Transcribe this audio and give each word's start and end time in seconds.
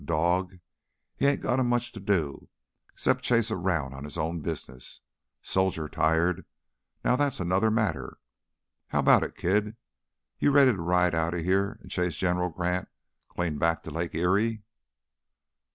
A 0.01 0.03
dog, 0.03 0.57
he 1.15 1.27
ain't 1.27 1.43
got 1.43 1.59
him 1.59 1.69
much 1.69 1.91
to 1.91 1.99
do 1.99 2.49
'cept 2.95 3.21
chase 3.21 3.51
around 3.51 3.93
on 3.93 4.03
his 4.03 4.17
own 4.17 4.39
business. 4.41 5.01
Soldier 5.43 5.87
tired 5.87 6.43
now 7.05 7.15
that's 7.15 7.39
another 7.39 7.69
matter. 7.69 8.17
How 8.87 9.03
'bout 9.03 9.21
it, 9.21 9.35
kid? 9.35 9.75
You 10.39 10.49
ready 10.49 10.71
to 10.71 10.81
ride 10.81 11.13
right 11.13 11.13
outta 11.13 11.43
heah 11.43 11.77
an' 11.83 11.89
chase 11.89 12.15
General 12.15 12.49
Grant 12.49 12.87
clean 13.29 13.59
back 13.59 13.83
to 13.83 13.91
Lake 13.91 14.15
Erie?" 14.15 14.63